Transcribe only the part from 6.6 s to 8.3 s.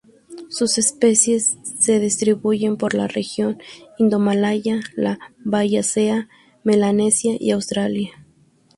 Melanesia y Australia.